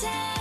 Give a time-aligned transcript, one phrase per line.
[0.00, 0.33] tell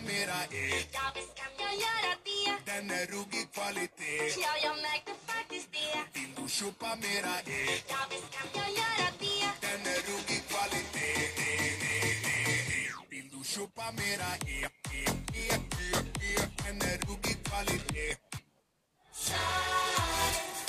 [0.00, 2.72] mera är Ja, visst kan jag göra det.
[2.72, 4.40] Den är ruggig kvalitet.
[4.44, 6.20] Ja, jag märkte faktiskt det.
[6.20, 9.40] Vill du köpa mera är Ja, visst kan jag göra det.
[9.60, 11.16] Den är ruggig kvalitet.
[13.10, 14.68] Vill du köpa mera är
[16.64, 18.16] Den är ruggig kvalitet.
[19.24, 20.65] Kör!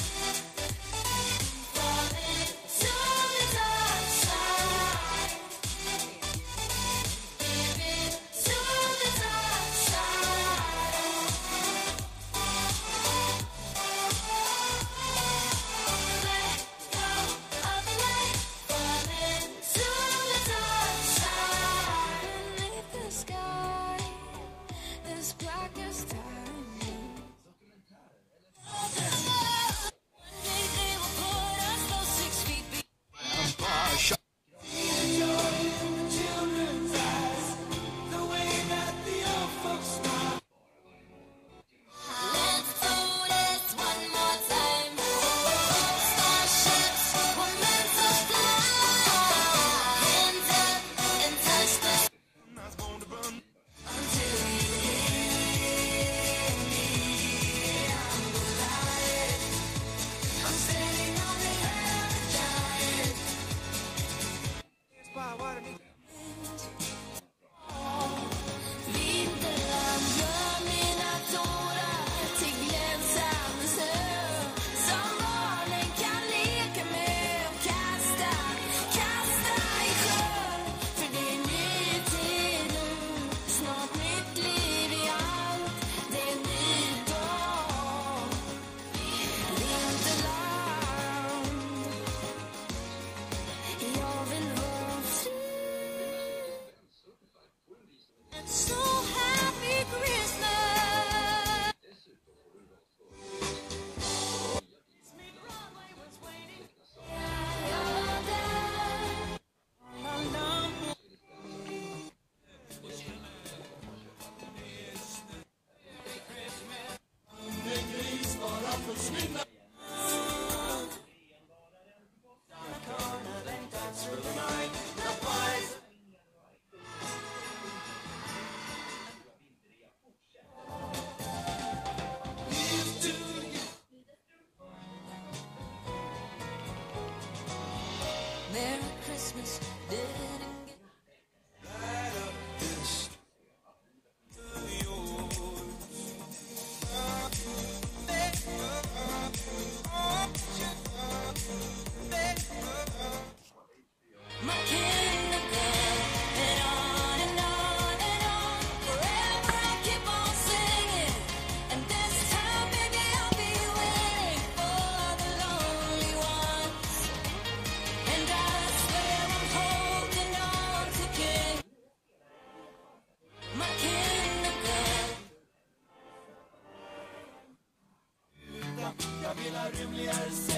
[179.97, 180.56] Yes.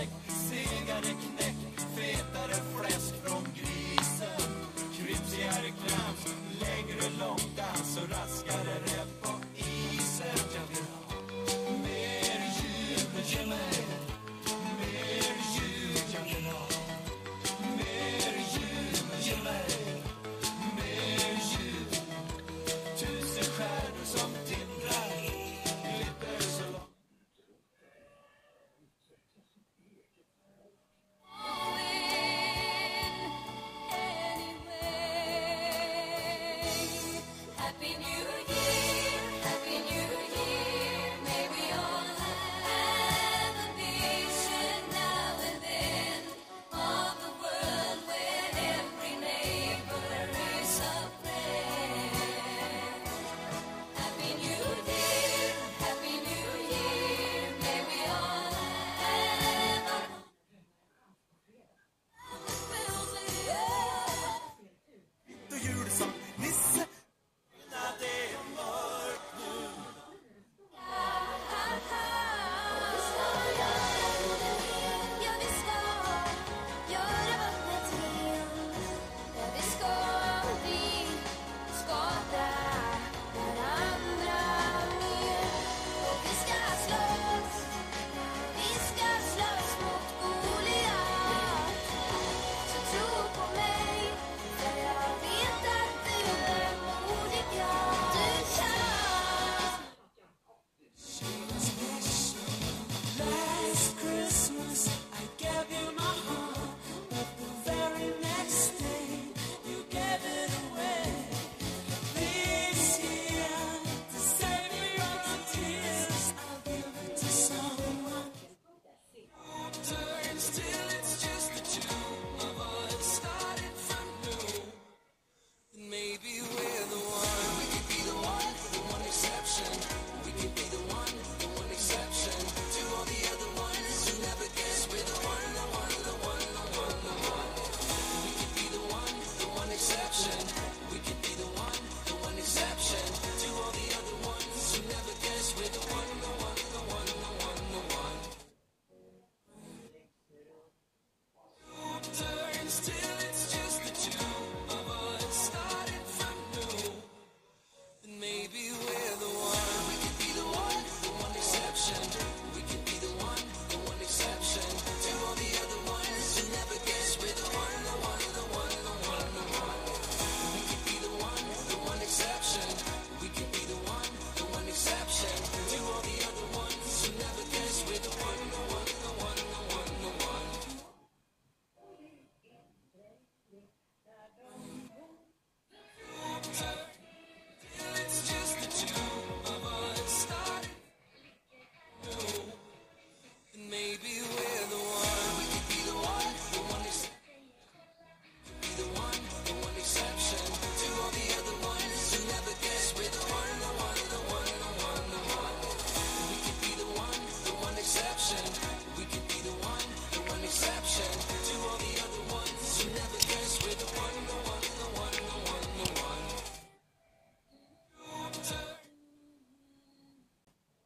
[37.89, 38.18] Amen.